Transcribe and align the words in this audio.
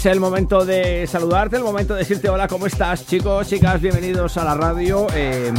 Es 0.00 0.06
el 0.06 0.18
momento 0.18 0.64
de 0.64 1.06
saludarte, 1.06 1.56
el 1.56 1.62
momento 1.62 1.92
de 1.92 1.98
decirte 1.98 2.30
hola, 2.30 2.48
¿cómo 2.48 2.64
estás, 2.64 3.06
chicos, 3.06 3.46
chicas? 3.46 3.82
Bienvenidos 3.82 4.38
a 4.38 4.44
la 4.44 4.54
radio 4.54 5.06
eh, 5.12 5.52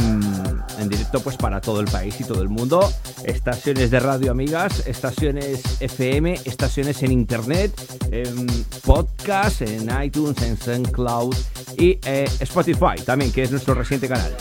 en 0.80 0.88
directo, 0.88 1.20
pues 1.20 1.36
para 1.36 1.60
todo 1.60 1.78
el 1.78 1.86
país 1.86 2.20
y 2.20 2.24
todo 2.24 2.42
el 2.42 2.48
mundo. 2.48 2.92
Estaciones 3.22 3.92
de 3.92 4.00
radio, 4.00 4.32
amigas, 4.32 4.84
estaciones 4.88 5.80
FM, 5.80 6.40
estaciones 6.44 7.04
en 7.04 7.12
internet, 7.12 7.72
en 8.10 8.48
podcast, 8.84 9.62
en 9.62 9.88
iTunes, 10.02 10.42
en 10.42 10.56
SoundCloud 10.56 11.36
y 11.78 12.00
eh, 12.04 12.28
Spotify 12.40 13.00
también, 13.06 13.30
que 13.30 13.44
es 13.44 13.52
nuestro 13.52 13.74
reciente 13.74 14.08
canal. 14.08 14.36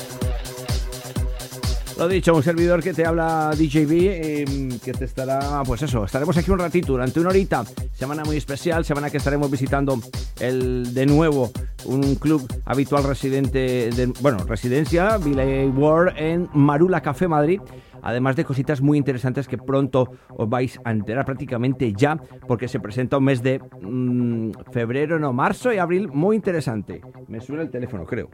Lo 2.02 2.07
dicho, 2.07 2.33
un 2.33 2.41
servidor 2.41 2.81
que 2.81 2.95
te 2.95 3.05
habla 3.05 3.52
DJB, 3.55 3.91
eh, 3.91 4.45
que 4.83 4.91
te 4.91 5.05
estará, 5.05 5.61
pues 5.63 5.83
eso, 5.83 6.03
estaremos 6.03 6.35
aquí 6.35 6.49
un 6.49 6.57
ratito, 6.57 6.94
durante 6.94 7.19
una 7.19 7.30
horita, 7.30 7.63
semana 7.94 8.23
muy 8.23 8.38
especial, 8.38 8.83
semana 8.83 9.11
que 9.11 9.17
estaremos 9.17 9.52
visitando 9.52 9.99
el 10.39 10.95
de 10.95 11.05
nuevo 11.05 11.52
un 11.85 12.16
club 12.16 12.52
habitual 12.66 13.03
residente, 13.03 13.91
de, 13.91 14.07
bueno, 14.19 14.39
residencia, 14.47 15.17
Villay 15.17 15.67
World 15.67 16.13
en 16.17 16.49
Marula 16.53 17.02
Café 17.02 17.27
Madrid 17.27 17.61
además 18.02 18.35
de 18.35 18.45
cositas 18.45 18.81
muy 18.81 18.97
interesantes 18.97 19.47
que 19.47 19.57
pronto 19.57 20.11
os 20.30 20.49
vais 20.49 20.80
a 20.83 20.91
enterar 20.91 21.25
prácticamente 21.25 21.94
ya, 21.94 22.17
porque 22.47 22.67
se 22.67 22.80
presenta 22.80 23.17
un 23.17 23.25
mes 23.25 23.41
de 23.41 23.59
mmm, 23.81 24.52
febrero, 24.71 25.19
no, 25.19 25.33
marzo 25.33 25.71
y 25.73 25.77
abril 25.77 26.09
muy 26.09 26.35
interesante. 26.35 27.02
Me 27.27 27.39
suena 27.41 27.63
el 27.63 27.69
teléfono, 27.69 28.05
creo. 28.05 28.29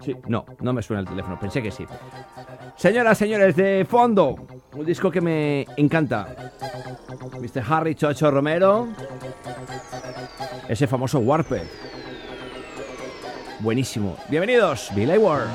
Sí, 0.00 0.16
no, 0.28 0.44
no 0.60 0.72
me 0.72 0.82
suena 0.82 1.00
el 1.00 1.08
teléfono, 1.08 1.38
pensé 1.38 1.62
que 1.62 1.70
sí. 1.70 1.84
Señoras, 2.76 3.18
señores, 3.18 3.56
de 3.56 3.86
fondo, 3.88 4.36
un 4.76 4.84
disco 4.84 5.10
que 5.10 5.20
me 5.20 5.66
encanta. 5.76 6.28
Mr. 7.40 7.62
Harry 7.68 7.94
Chocho 7.94 8.30
Romero, 8.30 8.88
ese 10.68 10.86
famoso 10.86 11.20
Warped. 11.20 11.66
Buenísimo. 13.60 14.16
Bienvenidos, 14.28 14.90
Billy 14.94 15.16
Ward. 15.16 15.48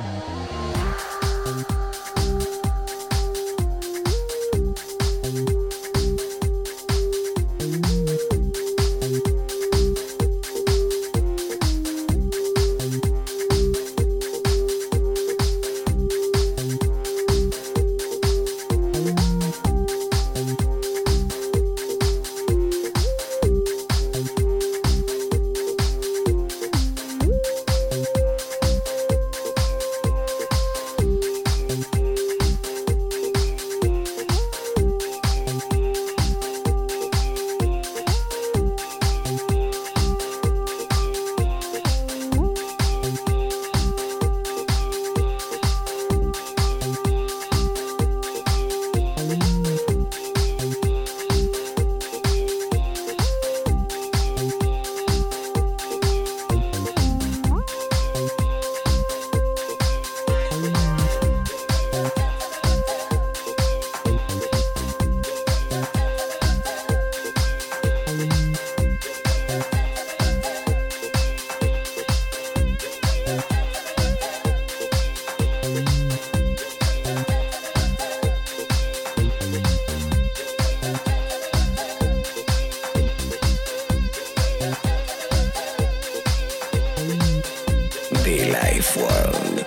The 88.29 88.45
Life 88.51 88.95
World 88.95 89.65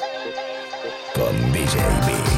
con 1.14 1.34
DJB. 1.52 2.31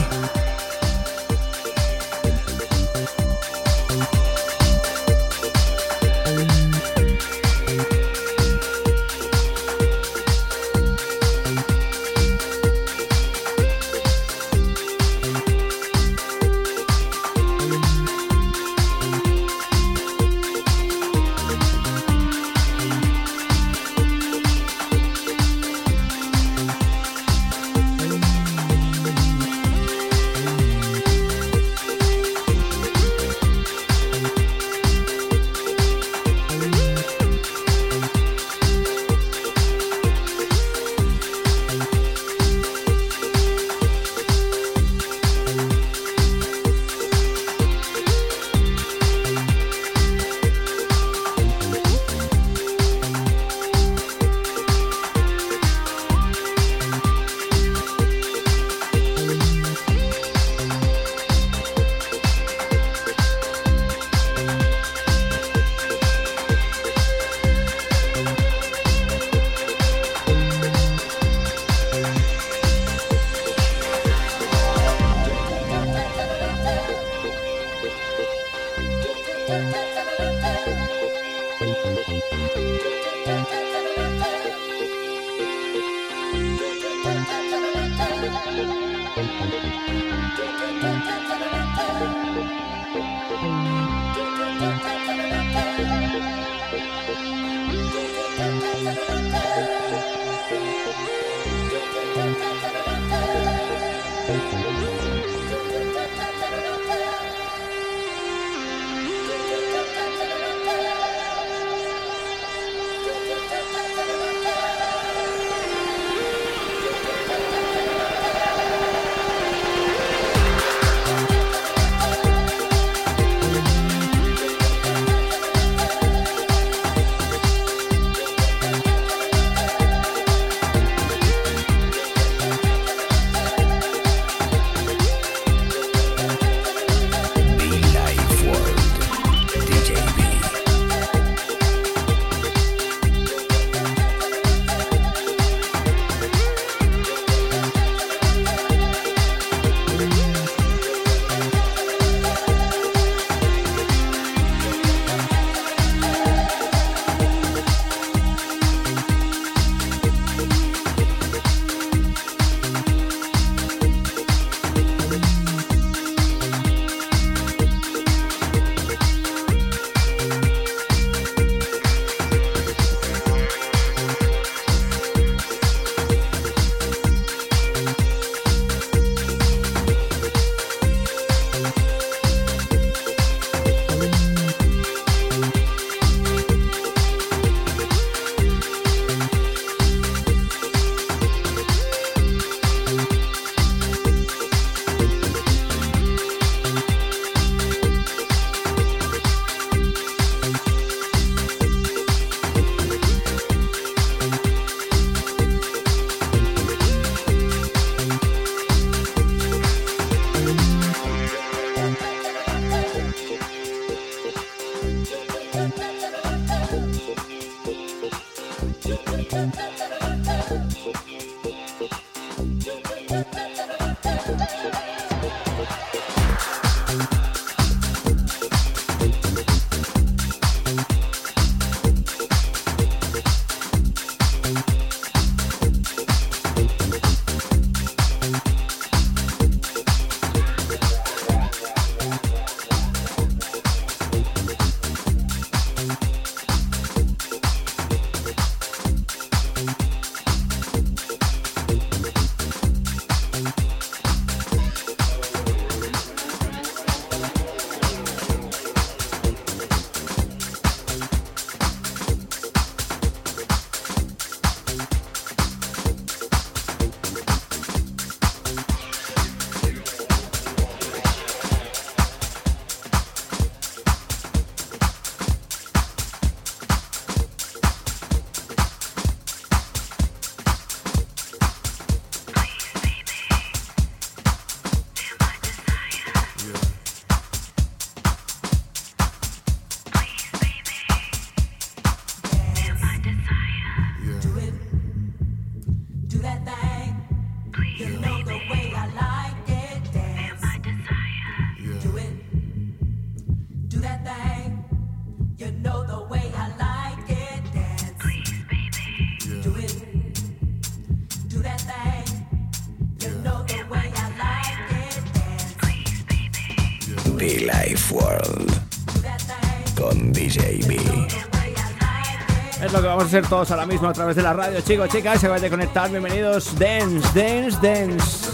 Todos 323.22 323.50
ahora 323.52 323.64
mismo 323.64 323.88
a 323.88 323.92
través 323.92 324.16
de 324.16 324.22
la 324.22 324.32
radio. 324.32 324.60
Chicos, 324.60 324.88
chicas, 324.88 325.20
se 325.20 325.28
a 325.28 325.50
conectar. 325.50 325.88
Bienvenidos. 325.88 326.58
Dance, 326.58 327.06
dance, 327.14 327.58
dance. 327.62 328.30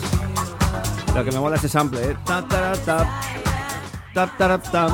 Lo 1.14 1.22
que 1.22 1.30
me 1.30 1.38
mola 1.38 1.56
es 1.56 1.64
ese 1.64 1.72
sample, 1.72 2.00
¿eh? 2.02 2.16
Ta, 2.24 2.42
ta, 2.48 2.72
ta, 4.58 4.88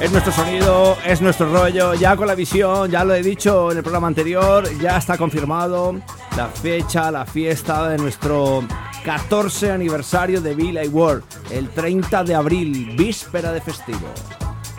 es 0.00 0.10
nuestro 0.10 0.32
sonido, 0.32 0.96
es 1.04 1.20
nuestro 1.20 1.52
rollo. 1.52 1.92
Ya 1.94 2.16
con 2.16 2.26
la 2.26 2.34
visión, 2.34 2.90
ya 2.90 3.04
lo 3.04 3.14
he 3.14 3.22
dicho 3.22 3.70
en 3.70 3.76
el 3.76 3.82
programa 3.82 4.06
anterior, 4.06 4.66
ya 4.78 4.96
está 4.96 5.18
confirmado 5.18 6.00
la 6.36 6.46
fecha, 6.46 7.10
la 7.10 7.26
fiesta 7.26 7.88
de 7.90 7.98
nuestro 7.98 8.64
14 9.04 9.72
aniversario 9.72 10.40
de 10.40 10.54
Villa 10.54 10.82
World, 10.90 11.24
el 11.50 11.68
30 11.68 12.24
de 12.24 12.34
abril, 12.34 12.94
víspera 12.96 13.52
de 13.52 13.60
festivo, 13.60 14.08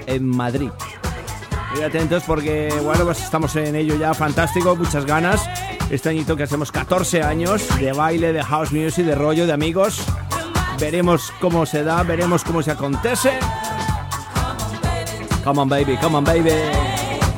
en 0.08 0.26
Madrid. 0.26 0.72
Muy 1.74 1.84
atentos 1.84 2.24
porque, 2.28 2.74
bueno, 2.84 3.06
pues 3.06 3.22
estamos 3.22 3.56
en 3.56 3.76
ello 3.76 3.96
ya, 3.96 4.14
fantástico, 4.14 4.76
muchas 4.76 5.06
ganas. 5.06 5.50
Este 5.90 6.10
añito 6.10 6.36
que 6.36 6.44
hacemos 6.44 6.72
14 6.72 7.24
años 7.24 7.68
de 7.80 7.94
baile, 7.94 8.34
de 8.34 8.44
house 8.44 8.72
music, 8.72 9.06
de 9.06 9.16
rollo, 9.16 9.48
de 9.48 9.54
amigos. 9.54 10.06
Veremos 10.80 11.32
cómo 11.40 11.66
se 11.66 11.84
da, 11.84 12.04
veremos 12.04 12.44
cómo 12.44 12.62
se 12.62 12.72
acontece. 12.72 13.32
Come 15.44 15.62
on, 15.62 15.70
baby, 15.70 15.98
come 15.98 16.18
on, 16.18 16.24
baby. 16.24 16.52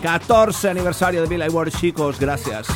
14 0.01 0.69
aniversario 0.69 1.21
de 1.21 1.27
Billy 1.27 1.49
World, 1.49 1.73
chicos, 1.77 2.19
gracias. 2.19 2.67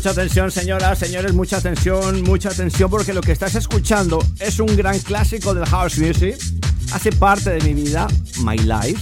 Mucha 0.00 0.12
atención, 0.12 0.50
señoras, 0.50 0.98
señores, 0.98 1.34
mucha 1.34 1.58
atención, 1.58 2.22
mucha 2.22 2.48
atención, 2.48 2.88
porque 2.88 3.12
lo 3.12 3.20
que 3.20 3.32
estás 3.32 3.54
escuchando 3.54 4.24
es 4.38 4.58
un 4.58 4.74
gran 4.74 4.98
clásico 4.98 5.52
del 5.52 5.66
house 5.66 5.98
music. 5.98 6.38
Hace 6.94 7.12
parte 7.12 7.50
de 7.50 7.60
mi 7.60 7.74
vida, 7.74 8.06
my 8.42 8.56
life. 8.56 8.98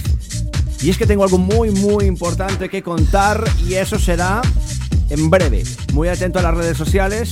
Y 0.81 0.89
es 0.89 0.97
que 0.97 1.05
tengo 1.05 1.23
algo 1.23 1.37
muy, 1.37 1.71
muy 1.71 2.03
importante 2.03 2.67
que 2.67 2.83
contar 2.83 3.41
y 3.65 3.75
eso 3.75 3.97
será 3.97 4.41
en 5.09 5.29
breve. 5.29 5.63
Muy 5.93 6.09
atento 6.09 6.39
a 6.39 6.41
las 6.41 6.53
redes 6.53 6.75
sociales 6.75 7.31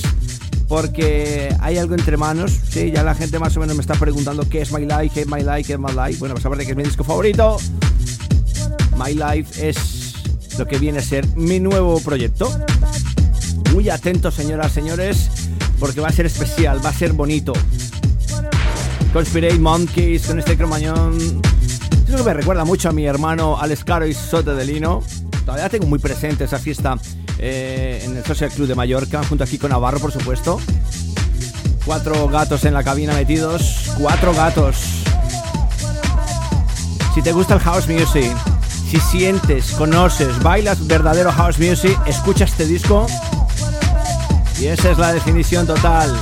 porque 0.66 1.54
hay 1.60 1.76
algo 1.76 1.94
entre 1.94 2.16
manos. 2.16 2.50
Sí, 2.70 2.90
ya 2.90 3.02
la 3.02 3.14
gente 3.14 3.38
más 3.38 3.54
o 3.58 3.60
menos 3.60 3.76
me 3.76 3.82
está 3.82 3.96
preguntando 3.96 4.48
qué 4.48 4.62
es 4.62 4.72
My 4.72 4.86
Life, 4.86 5.10
qué 5.12 5.20
es 5.20 5.26
My 5.26 5.40
Life, 5.40 5.64
qué 5.64 5.74
es 5.74 5.78
My 5.78 5.92
Life. 5.92 6.18
Bueno, 6.20 6.36
pues 6.36 6.46
aparte 6.46 6.64
que 6.64 6.70
es 6.70 6.76
mi 6.76 6.84
disco 6.84 7.04
favorito, 7.04 7.58
My 8.96 9.12
Life 9.12 9.68
es 9.68 10.14
lo 10.58 10.66
que 10.66 10.78
viene 10.78 11.00
a 11.00 11.02
ser 11.02 11.26
mi 11.36 11.60
nuevo 11.60 12.00
proyecto. 12.00 12.50
Muy 13.72 13.90
atentos, 13.90 14.34
señoras, 14.34 14.72
señores, 14.72 15.30
porque 15.78 16.00
va 16.00 16.08
a 16.08 16.12
ser 16.12 16.26
especial, 16.26 16.84
va 16.84 16.90
a 16.90 16.92
ser 16.92 17.12
bonito. 17.12 17.52
Conspirate 19.12 19.58
Monkeys 19.58 20.26
con 20.26 20.38
este 20.38 20.56
cromañón. 20.56 21.40
Eso 22.06 22.24
me 22.24 22.34
recuerda 22.34 22.64
mucho 22.64 22.88
a 22.88 22.92
mi 22.92 23.04
hermano 23.04 23.58
Alex 23.58 23.84
Caro 23.84 24.06
y 24.06 24.14
Sote 24.14 24.54
de 24.54 24.64
Lino. 24.64 25.02
Todavía 25.44 25.68
tengo 25.68 25.86
muy 25.86 25.98
presente 25.98 26.44
esa 26.44 26.58
fiesta 26.58 26.96
eh, 27.38 28.02
en 28.04 28.16
el 28.16 28.24
Social 28.24 28.50
Club 28.50 28.66
de 28.66 28.74
Mallorca, 28.74 29.22
junto 29.24 29.44
aquí 29.44 29.58
con 29.58 29.70
Navarro, 29.70 29.98
por 29.98 30.12
supuesto. 30.12 30.60
Cuatro 31.84 32.28
gatos 32.28 32.64
en 32.64 32.74
la 32.74 32.82
cabina 32.82 33.14
metidos. 33.14 33.90
Cuatro 33.98 34.34
gatos. 34.34 34.76
Si 37.14 37.22
te 37.22 37.32
gusta 37.32 37.54
el 37.54 37.60
house 37.60 37.88
music, 37.88 38.32
si 38.90 39.00
sientes, 39.00 39.72
conoces, 39.72 40.42
bailas 40.42 40.86
verdadero 40.86 41.32
house 41.32 41.58
music, 41.58 41.98
escucha 42.06 42.44
este 42.44 42.64
disco. 42.64 43.06
Y 44.60 44.66
esa 44.66 44.90
es 44.90 44.98
la 44.98 45.12
definición 45.12 45.66
total. 45.66 46.12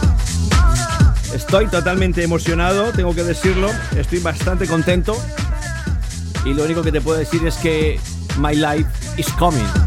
Estoy 1.34 1.68
totalmente 1.68 2.22
emocionado, 2.22 2.92
tengo 2.92 3.14
que 3.14 3.24
decirlo. 3.24 3.70
Estoy 3.96 4.18
bastante 4.18 4.66
contento. 4.66 5.16
Y 6.44 6.52
lo 6.52 6.64
único 6.64 6.82
que 6.82 6.92
te 6.92 7.00
puedo 7.00 7.18
decir 7.18 7.46
es 7.46 7.56
que 7.56 7.98
My 8.38 8.54
Life 8.54 8.88
is 9.16 9.28
Coming. 9.38 9.85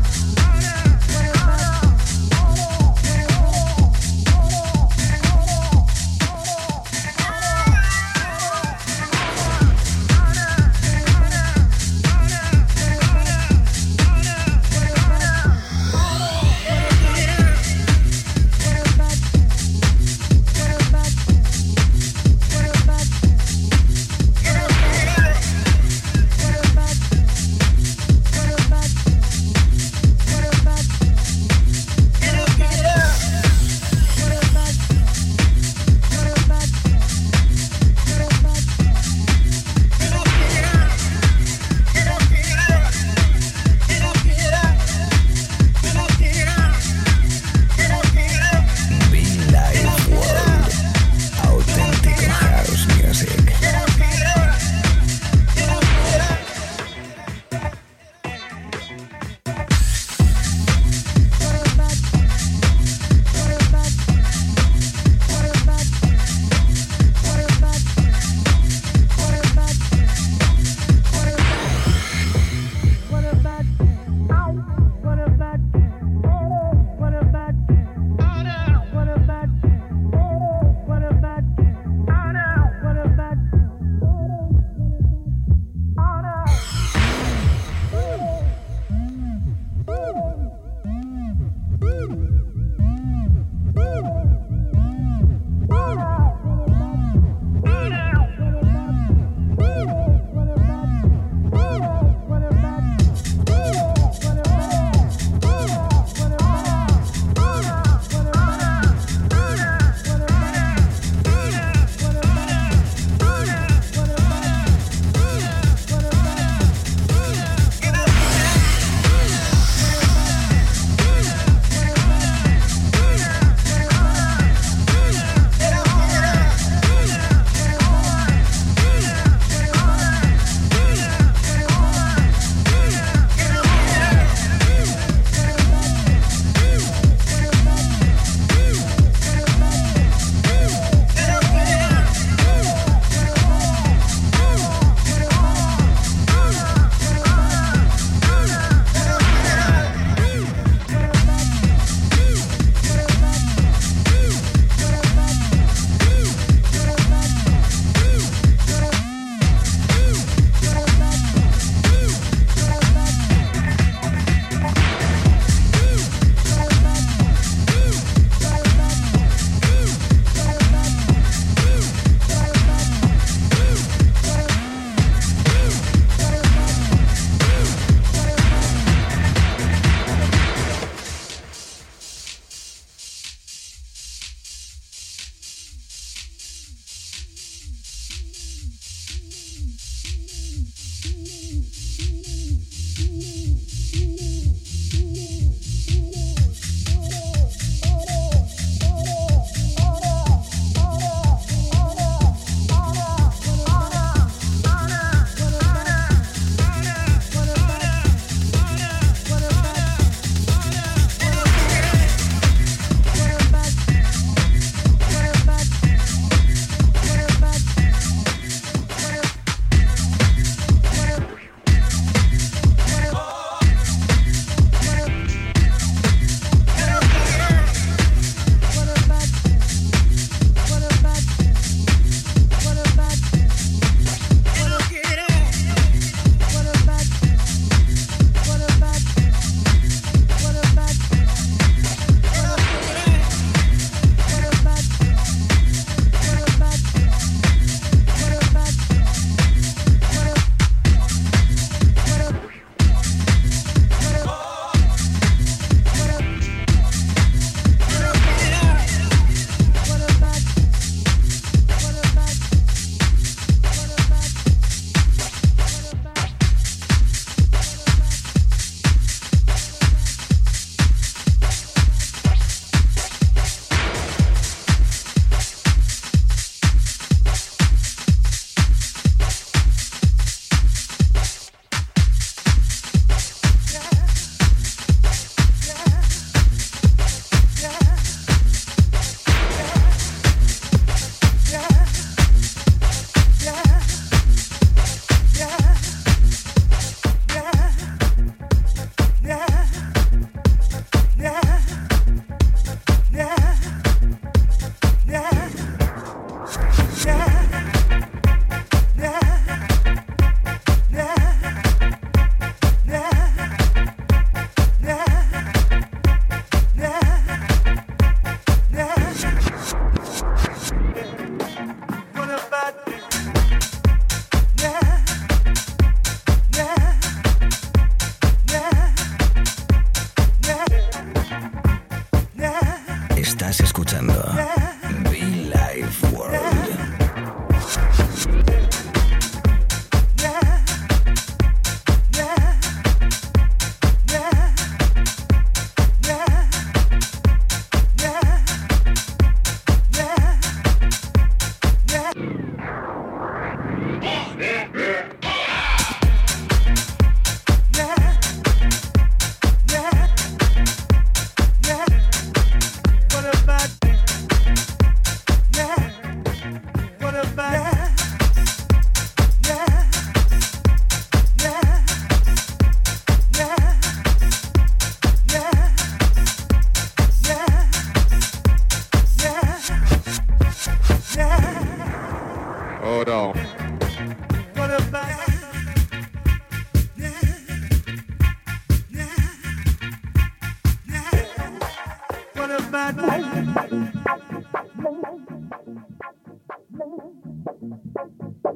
out 392.50 392.60
of 392.60 392.72
my 392.72 392.92
mind. 392.92 393.92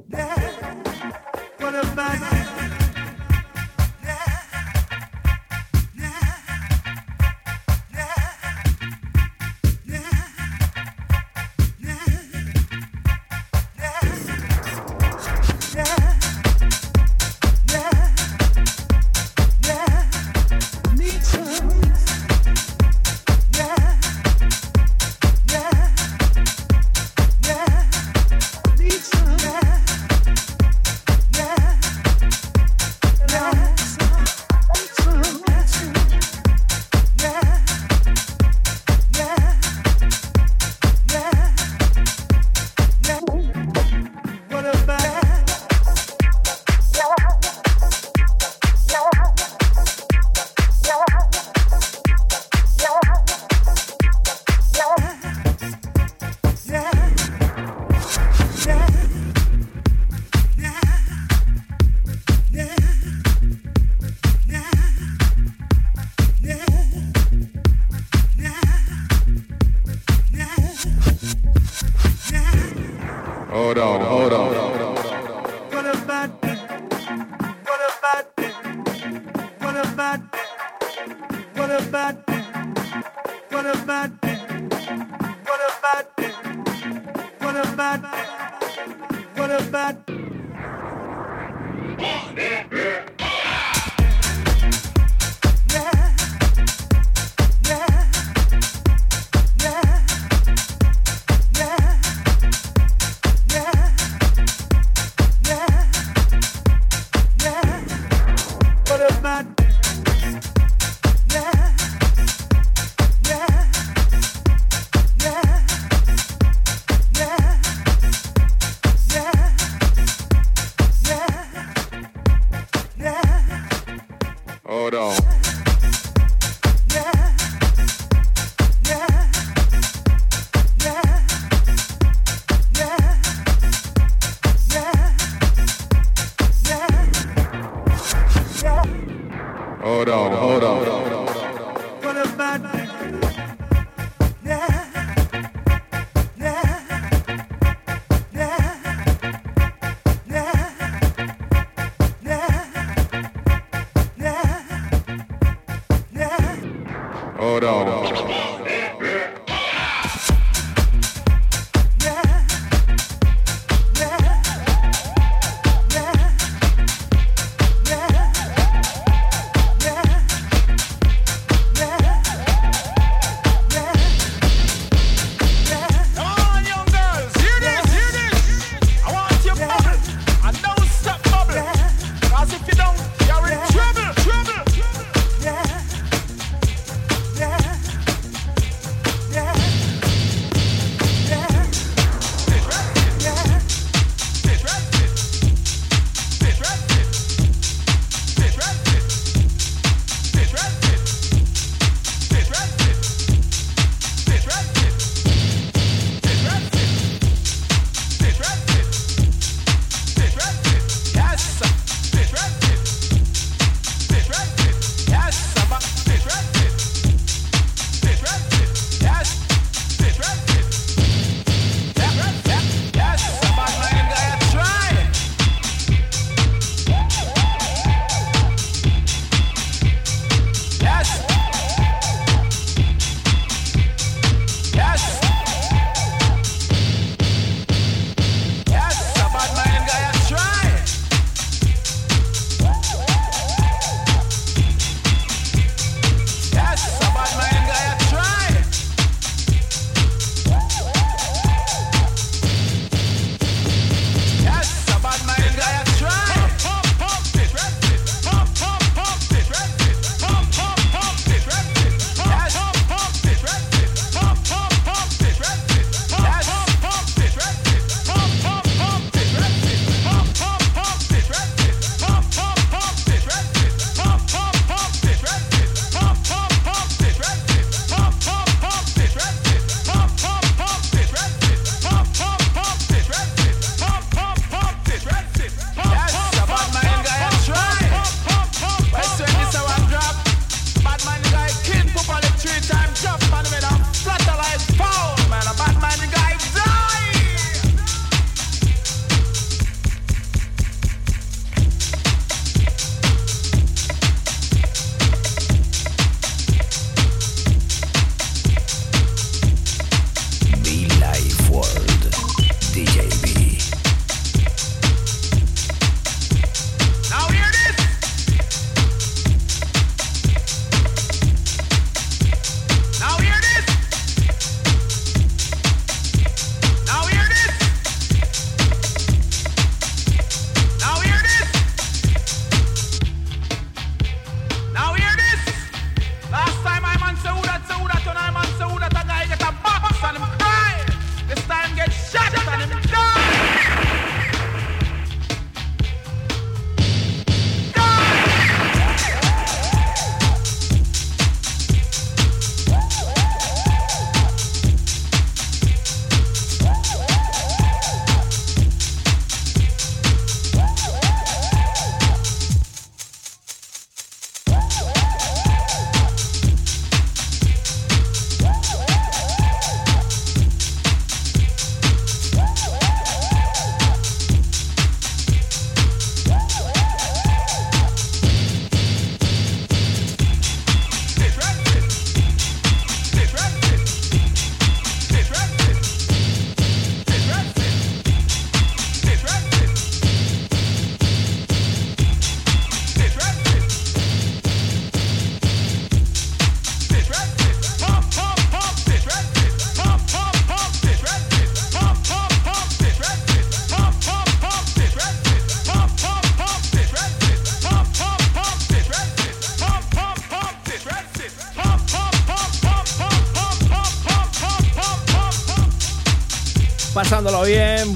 Yeah, 0.09 0.35
what 1.59 1.75
about 1.75 2.32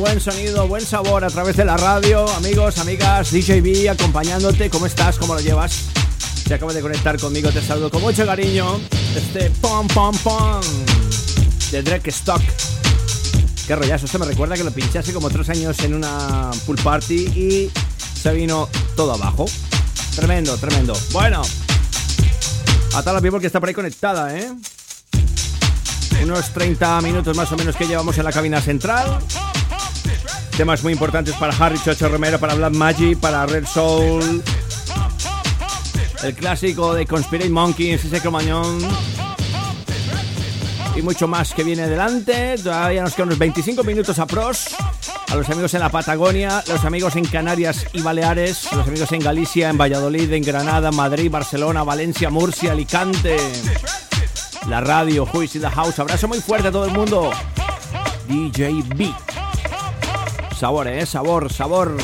buen 0.08 0.22
sonido, 0.22 0.67
buen 0.70 0.86
sabor 0.86 1.26
a 1.26 1.28
través 1.30 1.58
de 1.58 1.65
la 1.65 1.76
radio. 1.76 2.30
Amigos, 2.30 2.78
amigas, 2.78 3.30
DJB 3.30 3.89
acompañándote. 3.89 4.70
¿Cómo 4.70 4.86
estás? 4.86 5.17
¿Cómo 5.17 5.34
lo 5.34 5.41
llevas? 5.41 5.89
Si 6.48 6.54
acabas 6.54 6.76
de 6.76 6.82
conectar 6.82 7.20
conmigo, 7.20 7.52
te 7.52 7.62
saludo 7.62 7.91
con 7.91 8.02
mucho 8.02 8.26
cariño. 8.26 8.80
Este 9.17 9.50
pom 9.60 9.86
pom 9.88 10.17
pom 10.20 10.62
de 11.72 11.84
Drake 11.84 12.10
Stock. 12.10 12.41
Qué 13.67 13.76
rollazo, 13.76 14.06
esto 14.06 14.17
me 14.17 14.26
recuerda 14.26 14.56
que 14.56 14.63
lo 14.63 14.72
pinché 14.72 15.00
hace 15.00 15.12
como 15.12 15.30
tres 15.30 15.50
años 15.50 15.78
en 15.80 15.93
una 15.93 16.52
pool 16.65 16.78
party 16.78 17.15
y 17.36 17.72
se 18.22 18.32
vino 18.32 18.70
todo 18.96 19.13
abajo. 19.13 19.46
Tremendo, 20.15 20.56
tremendo. 20.58 20.98
Bueno, 21.12 21.41
a 22.93 23.12
la 23.12 23.39
que 23.39 23.48
está 23.48 23.60
por 23.60 23.67
ahí 23.67 23.76
conectada, 23.76 24.38
¿eh? 24.38 24.54
Unos 26.24 26.54
30 26.54 27.02
minutos 27.02 27.36
más 27.36 27.52
o 27.52 27.58
menos 27.58 27.76
que 27.76 27.86
llevamos 27.86 28.17
en 28.17 28.24
la 28.24 28.32
cabina 28.32 28.62
central. 28.62 29.20
Temas 30.58 30.84
muy 30.84 30.93
importantes 30.93 31.36
para 31.36 31.56
Harry 31.56 31.78
Chocho 31.78 32.10
Romero, 32.10 32.39
para 32.39 32.56
Black 32.56 32.74
Magic, 32.74 33.20
para 33.20 33.46
Red 33.46 33.67
Soul. 33.67 34.43
El 36.24 36.34
clásico 36.34 36.96
de 36.96 37.06
Conspirate 37.06 37.50
Monkeys, 37.50 38.04
ese 38.04 38.20
cromañón. 38.20 38.80
Y 40.96 41.02
mucho 41.04 41.28
más 41.28 41.54
que 41.54 41.63
viene 41.63 41.84
adelante. 41.84 42.56
Todavía 42.58 43.04
nos 43.04 43.13
quedan 43.13 43.28
unos 43.28 43.38
25 43.38 43.84
minutos 43.84 44.17
a 44.17 44.26
pros. 44.26 44.76
A 45.30 45.36
los 45.36 45.48
amigos 45.50 45.74
en 45.76 45.82
la 45.82 45.89
Patagonia, 45.89 46.63
los 46.67 46.84
amigos 46.84 47.15
en 47.15 47.26
Canarias 47.26 47.86
y 47.93 48.02
Baleares, 48.02 48.72
los 48.74 48.88
amigos 48.88 49.12
en 49.12 49.20
Galicia, 49.20 49.70
en 49.70 49.78
Valladolid, 49.78 50.32
en 50.34 50.43
Granada, 50.43 50.91
Madrid, 50.91 51.30
Barcelona, 51.30 51.84
Valencia, 51.84 52.29
Murcia, 52.29 52.71
Alicante 52.71 53.38
la 54.67 54.82
radio, 54.82 55.25
Juice 55.25 55.58
in 55.58 55.63
the 55.63 55.69
House. 55.69 56.00
Abrazo 56.00 56.27
muy 56.27 56.42
fuerte 56.42 56.67
a 56.67 56.71
todo 56.71 56.86
el 56.86 56.92
mundo. 56.92 57.32
DJ 58.27 58.84
B. 58.96 59.13
Sabor, 60.58 60.88
eh, 60.88 61.06
sabor, 61.06 61.54
sabor. 61.54 61.96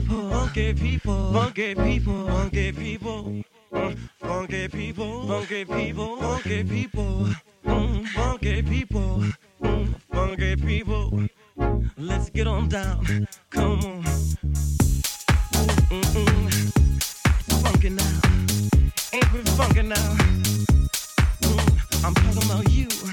people, 0.00 0.30
funky 0.30 0.74
people, 0.74 1.32
funky 1.32 1.74
people, 1.74 2.26
funky 2.26 2.72
people, 2.72 3.42
funky 4.18 4.68
people, 4.68 5.26
funky 5.28 5.64
people, 5.64 6.16
funky 6.16 6.64
people, 6.64 7.28
funky 8.14 8.62
people, 8.62 9.22
funky 10.10 10.56
people. 10.56 11.28
Let's 11.96 12.28
get 12.30 12.46
on 12.48 12.68
down. 12.68 13.28
Come 13.50 13.84
on. 13.84 14.02
Funky 17.62 17.90
now. 17.90 18.20
Ain't 19.12 19.32
we 19.32 19.40
funky 19.58 19.82
now? 19.82 20.16
I'm 22.04 22.14
talking 22.14 22.42
about 22.50 22.70
you. 22.70 23.03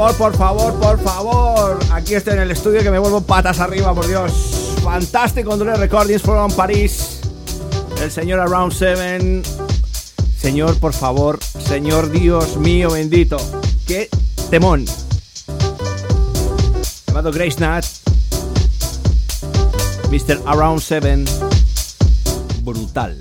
Favor, 0.00 0.16
por 0.16 0.36
favor, 0.36 0.80
por 0.80 0.98
favor. 1.00 1.78
Aquí 1.92 2.14
estoy 2.14 2.32
en 2.32 2.40
el 2.40 2.50
estudio 2.50 2.82
que 2.82 2.90
me 2.90 2.98
vuelvo 2.98 3.20
patas 3.20 3.60
arriba, 3.60 3.94
por 3.94 4.06
Dios. 4.06 4.32
Fantástico 4.82 5.52
André 5.52 5.76
Recordings 5.76 6.22
from 6.22 6.50
París. 6.52 7.20
El 8.00 8.10
señor 8.10 8.40
Around 8.40 8.72
Seven. 8.72 9.42
Señor, 10.38 10.78
por 10.78 10.94
favor. 10.94 11.38
Señor 11.42 12.10
Dios 12.10 12.56
mío 12.56 12.92
bendito. 12.92 13.36
Qué 13.86 14.08
temón. 14.48 14.86
Llamado 17.06 17.30
Grace 17.30 17.60
Nat. 17.60 17.84
Mr. 20.10 20.40
Around 20.46 20.80
Seven. 20.80 21.26
Brutal. 22.62 23.20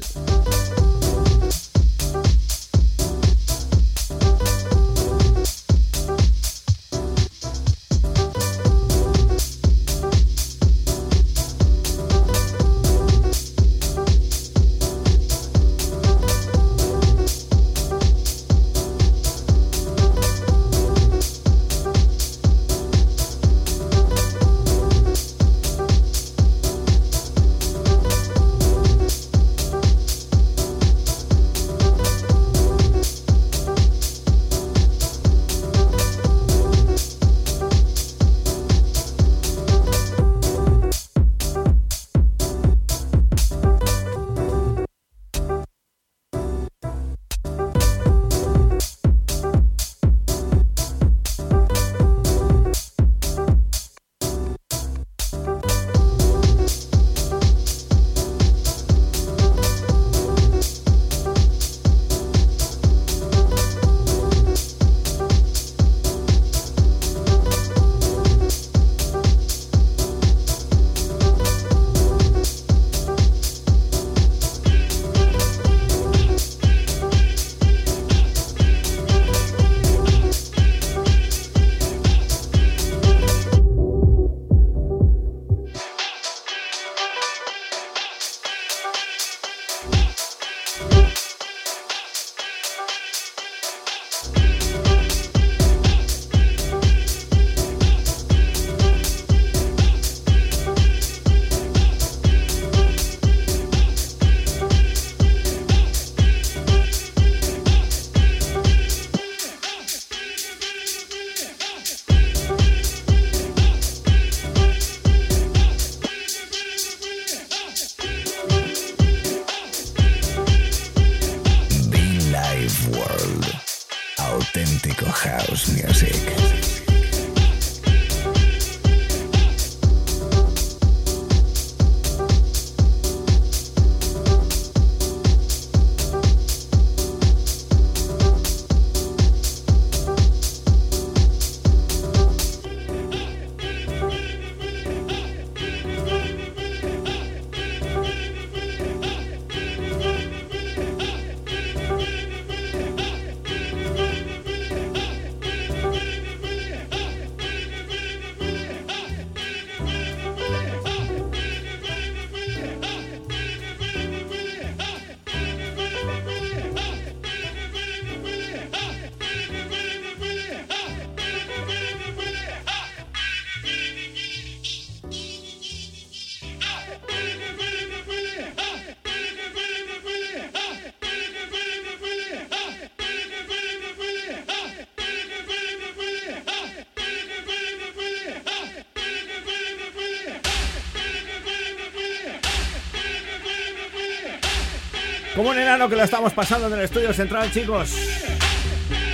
Como 195.39 195.51
un 195.51 195.57
enano 195.57 195.87
que 195.87 195.95
lo 195.95 196.03
estamos 196.03 196.33
pasando 196.33 196.67
en 196.67 196.73
el 196.73 196.81
estudio 196.81 197.13
central, 197.13 197.49
chicos. 197.49 197.95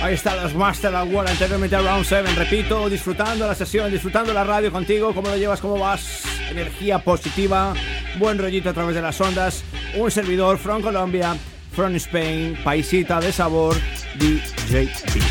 Ahí 0.02 0.14
están 0.14 0.42
los 0.42 0.56
Master 0.56 0.92
War 0.92 1.28
anteriormente 1.28 1.76
a 1.76 1.80
Round 1.80 2.04
7. 2.04 2.34
Repito, 2.34 2.90
disfrutando 2.90 3.46
la 3.46 3.54
sesión, 3.54 3.92
disfrutando 3.92 4.32
la 4.32 4.42
radio 4.42 4.72
contigo. 4.72 5.14
¿Cómo 5.14 5.28
lo 5.28 5.36
llevas? 5.36 5.60
¿Cómo 5.60 5.78
vas? 5.78 6.24
Energía 6.50 6.98
positiva, 6.98 7.74
buen 8.18 8.38
rollito 8.38 8.70
a 8.70 8.72
través 8.72 8.96
de 8.96 9.02
las 9.02 9.20
ondas. 9.20 9.62
Un 9.94 10.10
servidor 10.10 10.58
from 10.58 10.82
Colombia, 10.82 11.36
from 11.70 11.94
Spain, 11.94 12.58
paisita 12.64 13.20
de 13.20 13.30
sabor, 13.30 13.76
DJB. 14.16 15.22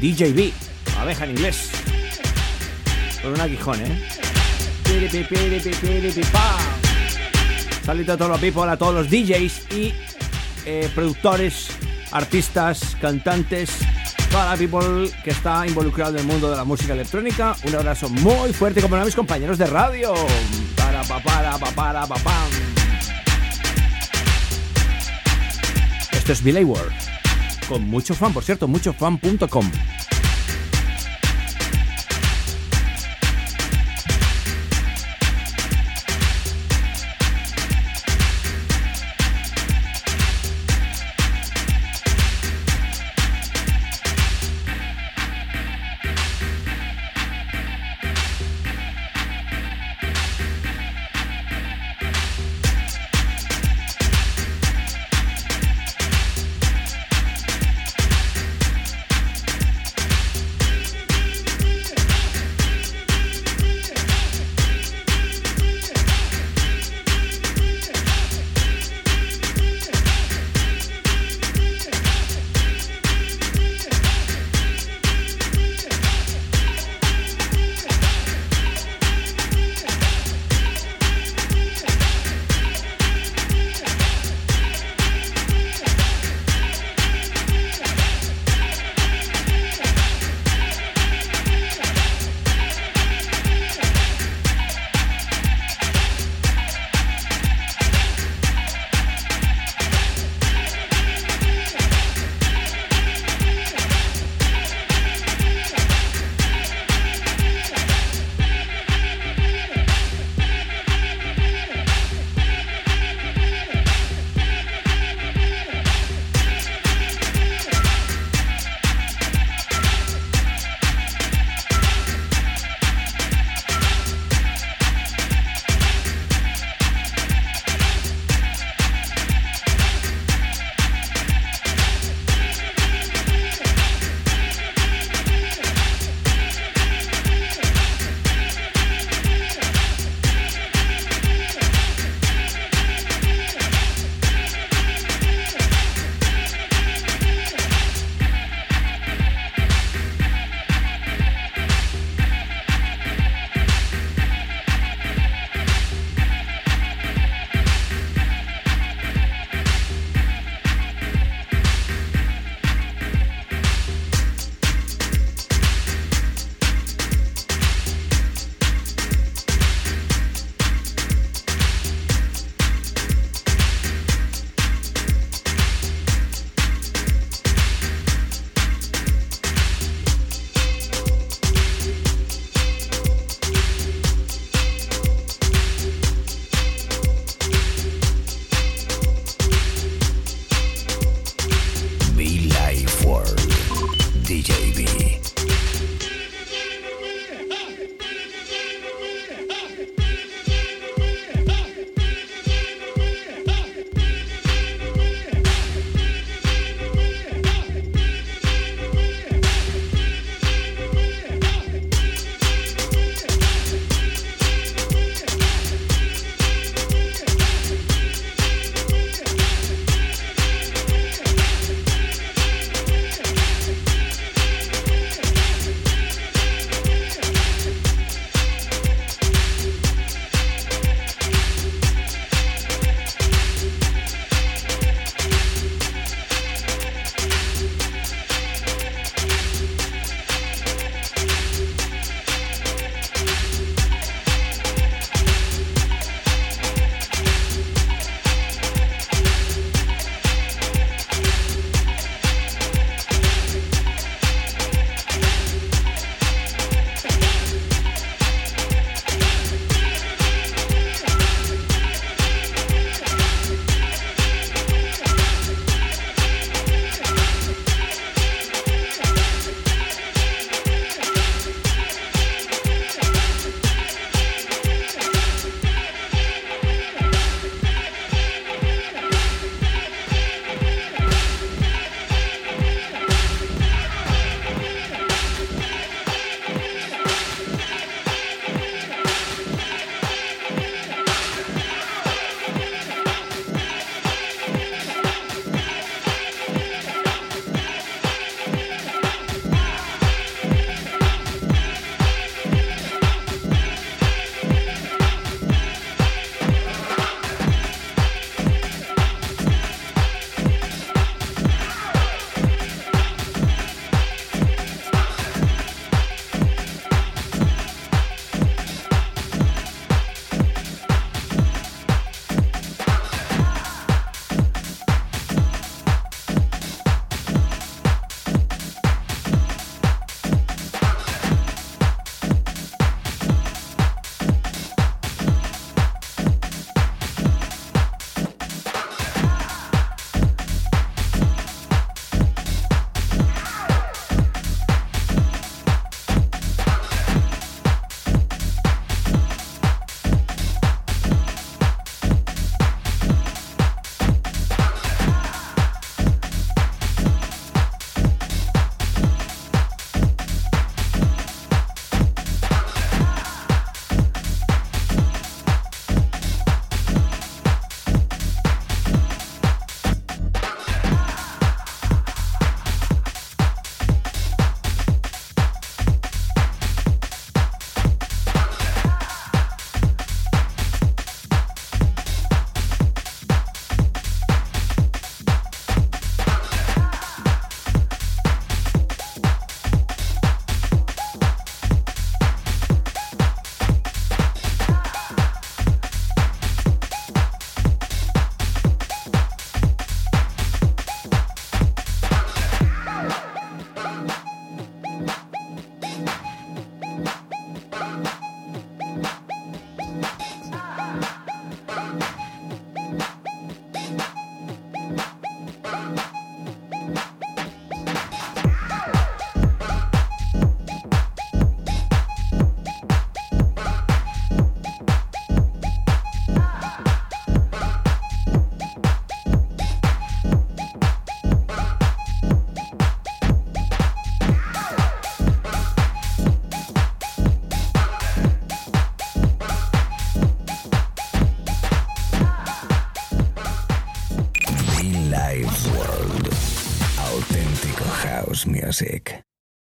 DJB, 0.00 0.52
abeja 0.98 1.24
en 1.24 1.30
inglés. 1.32 1.70
Con 3.20 3.34
un 3.34 3.40
aguijón, 3.42 3.78
¿eh? 3.84 4.08
Saludito 7.84 8.12
a 8.14 8.16
todos 8.16 8.30
los 8.30 8.40
people, 8.40 8.62
a 8.62 8.78
todos 8.78 8.94
los 8.94 9.10
DJs 9.10 9.72
y 9.74 9.92
eh, 10.64 10.90
productores, 10.94 11.68
artistas, 12.12 12.96
cantantes, 12.98 13.70
toda 14.30 14.46
la 14.46 14.56
people 14.56 15.10
que 15.22 15.30
está 15.30 15.66
involucrado 15.66 16.12
en 16.12 16.20
el 16.20 16.26
mundo 16.26 16.50
de 16.50 16.56
la 16.56 16.64
música 16.64 16.94
electrónica. 16.94 17.54
Un 17.62 17.74
abrazo 17.74 18.08
muy 18.08 18.54
fuerte 18.54 18.80
como 18.80 18.96
a 18.96 19.04
mis 19.04 19.14
compañeros 19.14 19.58
de 19.58 19.66
radio. 19.66 20.14
Para, 20.76 21.02
pa, 21.02 21.20
para, 21.22 21.58
pa, 21.58 21.70
para, 21.72 22.06
pa, 22.06 22.14
pam. 22.14 22.50
Esto 26.12 26.32
es 26.32 26.42
Billy 26.42 26.64
World. 26.64 26.94
Con 27.68 27.86
mucho 27.86 28.14
fan, 28.14 28.32
por 28.32 28.44
cierto, 28.44 28.66
muchofan.com. 28.66 29.70